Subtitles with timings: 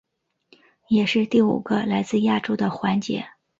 [0.87, 3.23] 也是第五个来自亚洲的环姐。